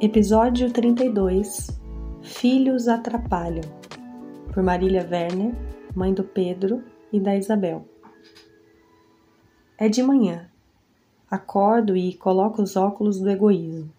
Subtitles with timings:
[0.00, 1.76] Episódio 32
[2.22, 3.64] Filhos Atrapalham
[4.54, 5.52] por Marília Werner,
[5.92, 7.84] mãe do Pedro e da Isabel.
[9.76, 10.48] É de manhã.
[11.28, 13.92] Acordo e coloco os óculos do egoísmo.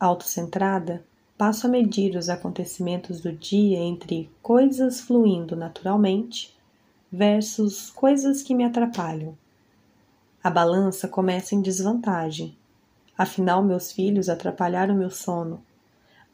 [0.00, 1.04] Autocentrada,
[1.36, 6.56] passo a medir os acontecimentos do dia entre coisas fluindo naturalmente
[7.12, 9.36] versus coisas que me atrapalham.
[10.42, 12.56] A balança começa em desvantagem
[13.16, 15.62] Afinal, meus filhos atrapalharam meu sono,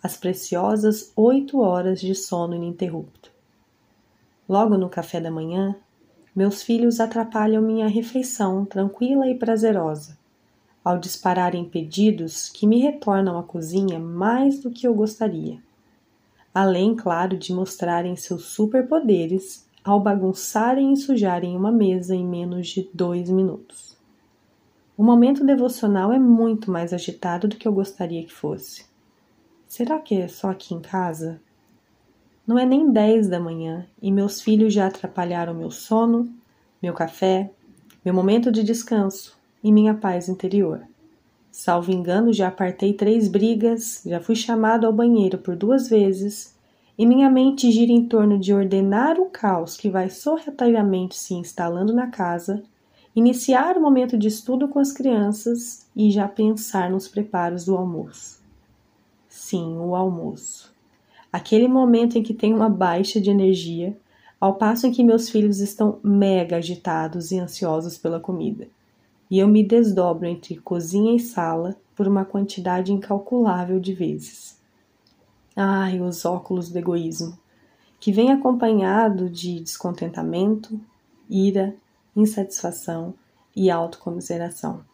[0.03, 3.31] as preciosas oito horas de sono ininterrupto.
[4.49, 5.77] Logo no café da manhã,
[6.35, 10.17] meus filhos atrapalham minha refeição tranquila e prazerosa,
[10.83, 15.59] ao dispararem pedidos que me retornam à cozinha mais do que eu gostaria.
[16.55, 22.89] Além, claro, de mostrarem seus superpoderes ao bagunçarem e sujarem uma mesa em menos de
[22.95, 24.00] dois minutos.
[25.01, 28.85] O momento devocional é muito mais agitado do que eu gostaria que fosse.
[29.67, 31.41] Será que é só aqui em casa?
[32.47, 36.31] Não é nem dez da manhã e meus filhos já atrapalharam meu sono,
[36.83, 37.51] meu café,
[38.05, 40.83] meu momento de descanso e minha paz interior.
[41.51, 46.55] Salvo engano, já apartei três brigas, já fui chamado ao banheiro por duas vezes
[46.99, 51.95] e minha mente gira em torno de ordenar o caos que vai sorrateiramente se instalando
[51.95, 52.63] na casa
[53.15, 58.41] iniciar o momento de estudo com as crianças e já pensar nos preparos do almoço.
[59.29, 60.75] Sim, o almoço.
[61.33, 63.97] Aquele momento em que tenho uma baixa de energia,
[64.41, 68.69] ao passo em que meus filhos estão mega agitados e ansiosos pela comida.
[69.31, 74.59] E eu me desdobro entre cozinha e sala por uma quantidade incalculável de vezes.
[75.55, 77.39] Ai, os óculos do egoísmo,
[78.01, 80.81] que vem acompanhado de descontentamento,
[81.29, 81.77] ira,
[82.15, 83.15] insatisfação
[83.55, 84.85] e autocomiseração.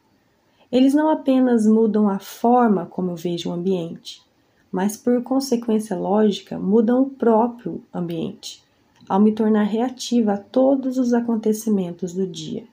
[0.71, 4.22] Eles não apenas mudam a forma como eu vejo o ambiente,
[4.71, 8.65] mas por consequência lógica mudam o próprio ambiente,
[9.09, 12.65] ao me tornar reativa a todos os acontecimentos do dia.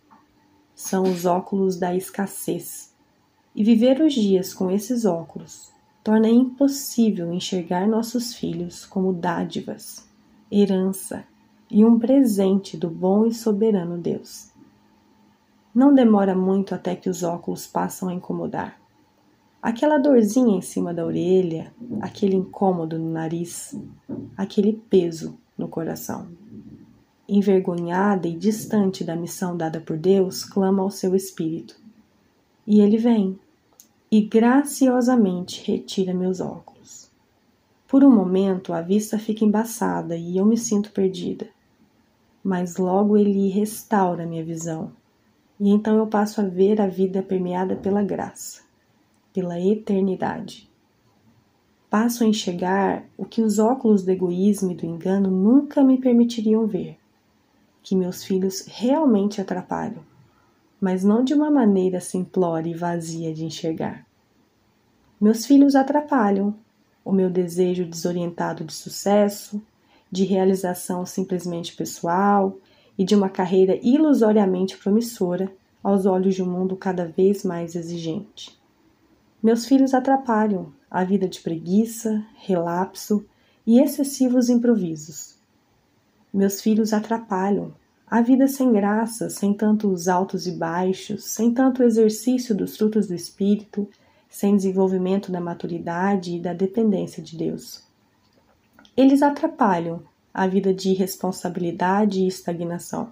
[0.73, 2.91] São os óculos da escassez.
[3.55, 5.71] E viver os dias com esses óculos
[6.03, 10.09] torna impossível enxergar nossos filhos como dádivas,
[10.51, 11.23] herança
[11.73, 14.51] e um presente do bom e soberano Deus.
[15.73, 18.79] Não demora muito até que os óculos passam a incomodar.
[19.59, 23.75] Aquela dorzinha em cima da orelha, aquele incômodo no nariz,
[24.37, 26.27] aquele peso no coração.
[27.27, 31.75] Envergonhada e distante da missão dada por Deus, clama ao seu espírito.
[32.67, 33.39] E ele vem
[34.11, 37.09] e graciosamente retira meus óculos.
[37.87, 41.52] Por um momento a vista fica embaçada e eu me sinto perdida
[42.43, 44.91] mas logo ele restaura minha visão,
[45.59, 48.61] e então eu passo a ver a vida permeada pela graça,
[49.31, 50.69] pela eternidade.
[51.89, 56.65] Passo a enxergar o que os óculos do egoísmo e do engano nunca me permitiriam
[56.65, 56.97] ver:
[57.81, 60.03] que meus filhos realmente atrapalham,
[60.81, 64.05] mas não de uma maneira simplória e vazia de enxergar.
[65.21, 66.55] Meus filhos atrapalham
[67.05, 69.61] o meu desejo desorientado de sucesso,
[70.13, 72.59] de realização simplesmente pessoal
[72.95, 75.51] e de uma carreira ilusoriamente promissora
[75.81, 78.55] aos olhos de um mundo cada vez mais exigente.
[79.41, 83.25] Meus filhos atrapalham a vida de preguiça, relapso
[83.65, 85.35] e excessivos improvisos.
[86.31, 87.73] Meus filhos atrapalham
[88.05, 93.15] a vida sem graça, sem tantos altos e baixos, sem tanto exercício dos frutos do
[93.15, 93.89] espírito,
[94.29, 97.91] sem desenvolvimento da maturidade e da dependência de Deus.
[98.95, 103.11] Eles atrapalham a vida de irresponsabilidade e estagnação.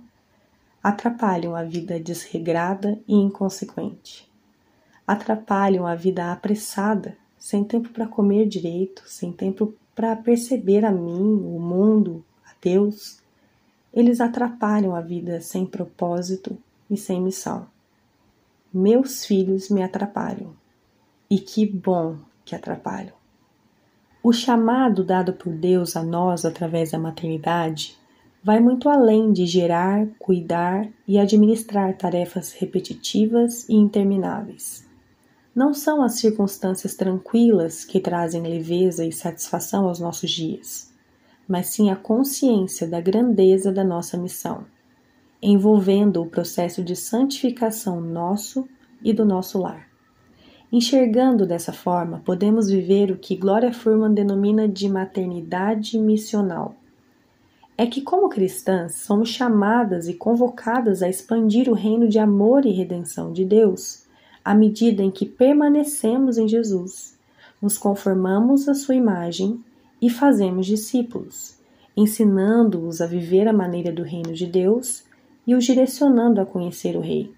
[0.81, 4.29] Atrapalham a vida desregrada e inconsequente.
[5.07, 11.41] Atrapalham a vida apressada, sem tempo para comer direito, sem tempo para perceber a mim,
[11.43, 13.19] o mundo, a Deus.
[13.91, 16.55] Eles atrapalham a vida sem propósito
[16.89, 17.67] e sem missão.
[18.71, 20.55] Meus filhos me atrapalham.
[21.27, 23.20] E que bom que atrapalham.
[24.23, 27.97] O chamado dado por Deus a nós através da maternidade
[28.44, 34.85] vai muito além de gerar, cuidar e administrar tarefas repetitivas e intermináveis.
[35.53, 40.94] não são as circunstâncias tranquilas que trazem leveza e satisfação aos nossos dias,
[41.47, 44.65] mas sim a consciência da grandeza da nossa missão,
[45.41, 48.67] envolvendo o processo de santificação nosso
[49.03, 49.90] e do nosso lar.
[50.71, 56.75] Enxergando dessa forma, podemos viver o que Gloria Furman denomina de maternidade missional.
[57.77, 62.71] É que, como cristãs, somos chamadas e convocadas a expandir o reino de amor e
[62.71, 64.06] redenção de Deus
[64.45, 67.17] à medida em que permanecemos em Jesus,
[67.62, 69.59] nos conformamos à sua imagem
[70.01, 71.57] e fazemos discípulos,
[71.95, 75.03] ensinando-os a viver a maneira do reino de Deus
[75.45, 77.31] e os direcionando a conhecer o Rei.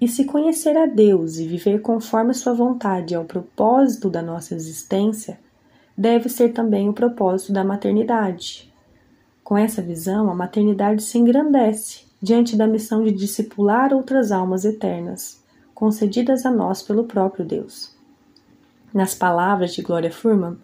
[0.00, 4.22] E se conhecer a Deus e viver conforme a sua vontade é o propósito da
[4.22, 5.38] nossa existência,
[5.96, 8.72] deve ser também o propósito da maternidade.
[9.44, 15.42] Com essa visão, a maternidade se engrandece diante da missão de discipular outras almas eternas,
[15.74, 17.94] concedidas a nós pelo próprio Deus.
[18.94, 20.56] Nas palavras de Gloria Furman,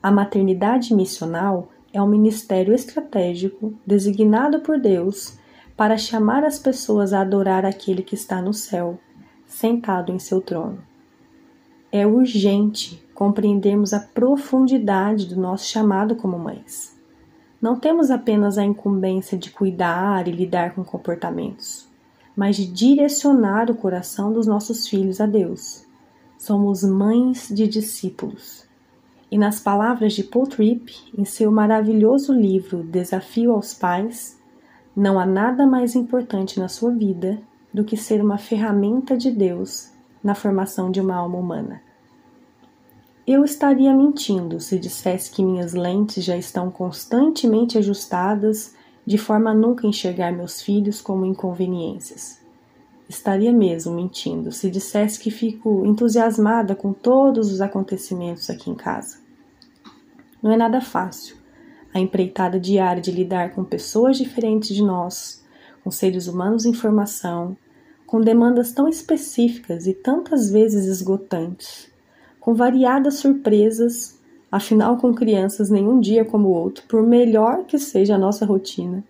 [0.00, 5.36] a maternidade missional é um ministério estratégico designado por Deus
[5.76, 8.98] para chamar as pessoas a adorar aquele que está no céu,
[9.46, 10.78] sentado em seu trono.
[11.90, 16.94] É urgente compreendermos a profundidade do nosso chamado como mães.
[17.60, 21.88] Não temos apenas a incumbência de cuidar e lidar com comportamentos,
[22.36, 25.84] mas de direcionar o coração dos nossos filhos a Deus.
[26.36, 28.64] Somos mães de discípulos.
[29.30, 34.38] E nas palavras de Paul Tripp, em seu maravilhoso livro Desafio aos Pais,
[34.96, 37.40] não há nada mais importante na sua vida
[37.72, 39.90] do que ser uma ferramenta de Deus
[40.22, 41.82] na formação de uma alma humana.
[43.26, 48.74] Eu estaria mentindo se dissesse que minhas lentes já estão constantemente ajustadas
[49.04, 52.40] de forma a nunca enxergar meus filhos como inconveniências.
[53.08, 59.18] Estaria mesmo mentindo se dissesse que fico entusiasmada com todos os acontecimentos aqui em casa.
[60.42, 61.43] Não é nada fácil
[61.94, 65.44] a empreitada diária de lidar com pessoas diferentes de nós,
[65.84, 67.56] com seres humanos em formação,
[68.04, 71.88] com demandas tão específicas e tantas vezes esgotantes,
[72.40, 74.20] com variadas surpresas,
[74.50, 79.04] afinal, com crianças nenhum dia como o outro, por melhor que seja a nossa rotina.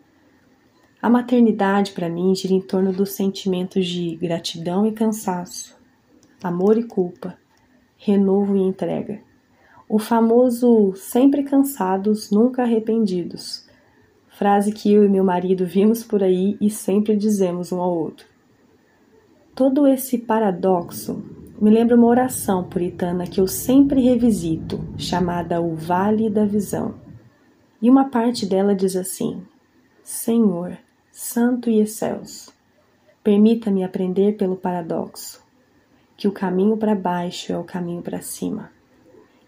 [1.00, 5.74] A maternidade, para mim, gira em torno dos sentimentos de gratidão e cansaço,
[6.42, 7.36] amor e culpa,
[7.96, 9.20] renovo e entrega
[9.88, 13.68] o famoso sempre cansados, nunca arrependidos.
[14.28, 18.26] Frase que eu e meu marido vimos por aí e sempre dizemos um ao outro.
[19.54, 21.22] Todo esse paradoxo
[21.60, 26.94] me lembra uma oração puritana que eu sempre revisito, chamada O Vale da Visão.
[27.80, 29.42] E uma parte dela diz assim:
[30.02, 30.76] Senhor,
[31.12, 32.52] Santo e Excelso,
[33.22, 35.44] permita-me aprender pelo paradoxo,
[36.16, 38.73] que o caminho para baixo é o caminho para cima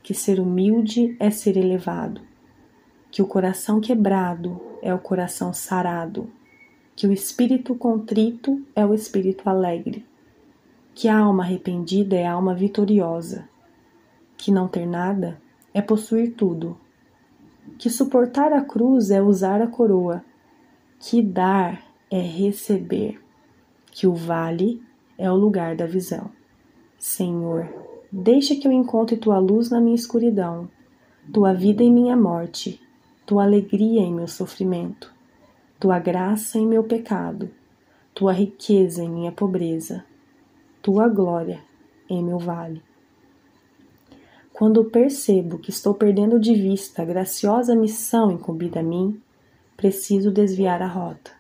[0.06, 2.20] que ser humilde é ser elevado,
[3.10, 6.30] que o coração quebrado é o coração sarado,
[6.94, 10.06] que o espírito contrito é o espírito alegre,
[10.94, 13.48] que a alma arrependida é a alma vitoriosa,
[14.36, 15.42] que não ter nada
[15.74, 16.78] é possuir tudo,
[17.76, 20.24] que suportar a cruz é usar a coroa,
[21.00, 23.20] que dar é receber,
[23.90, 24.80] que o vale
[25.18, 26.30] é o lugar da visão.
[26.96, 27.85] Senhor,
[28.18, 30.70] Deixa que eu encontre tua luz na minha escuridão,
[31.30, 32.80] tua vida em minha morte,
[33.26, 35.12] tua alegria em meu sofrimento,
[35.78, 37.50] tua graça em meu pecado,
[38.14, 40.02] tua riqueza em minha pobreza,
[40.80, 41.60] tua glória
[42.08, 42.82] em meu vale.
[44.50, 49.20] Quando percebo que estou perdendo de vista a graciosa missão incumbida a mim,
[49.76, 51.32] preciso desviar a rota,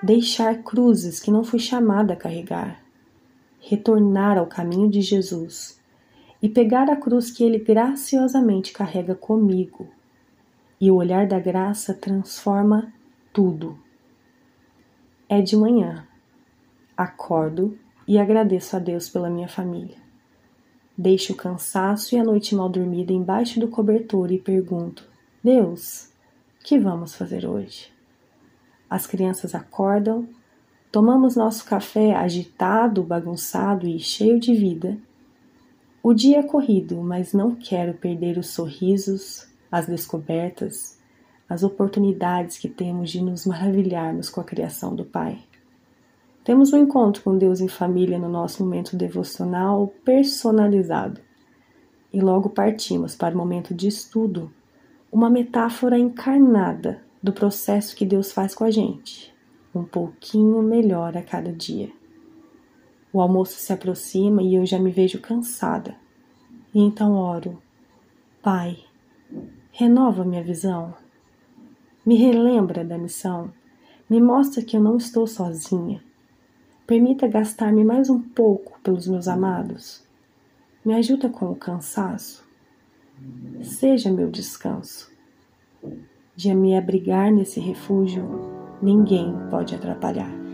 [0.00, 2.80] deixar cruzes que não fui chamada a carregar,
[3.58, 5.75] retornar ao caminho de Jesus
[6.46, 9.88] e pegar a cruz que ele graciosamente carrega comigo.
[10.80, 12.92] E o olhar da graça transforma
[13.32, 13.76] tudo.
[15.28, 16.06] É de manhã.
[16.96, 17.76] Acordo
[18.06, 19.96] e agradeço a Deus pela minha família.
[20.96, 25.02] Deixo o cansaço e a noite mal dormida embaixo do cobertor e pergunto:
[25.42, 26.12] Deus,
[26.60, 27.92] o que vamos fazer hoje?
[28.88, 30.28] As crianças acordam,
[30.92, 34.96] tomamos nosso café agitado, bagunçado e cheio de vida
[36.08, 41.00] o dia é corrido, mas não quero perder os sorrisos, as descobertas,
[41.48, 45.36] as oportunidades que temos de nos maravilharmos com a criação do Pai.
[46.44, 51.20] Temos um encontro com Deus em família no nosso momento devocional personalizado.
[52.12, 54.48] E logo partimos para o momento de estudo,
[55.10, 59.34] uma metáfora encarnada do processo que Deus faz com a gente,
[59.74, 61.90] um pouquinho melhor a cada dia.
[63.16, 65.96] O almoço se aproxima e eu já me vejo cansada.
[66.74, 67.62] E então oro:
[68.42, 68.76] Pai,
[69.72, 70.92] renova minha visão.
[72.04, 73.50] Me relembra da missão.
[74.06, 76.04] Me mostra que eu não estou sozinha.
[76.86, 80.04] Permita gastar-me mais um pouco pelos meus amados.
[80.84, 82.46] Me ajuda com o cansaço.
[83.62, 85.10] Seja meu descanso.
[86.34, 88.28] De me abrigar nesse refúgio,
[88.82, 90.45] ninguém pode atrapalhar.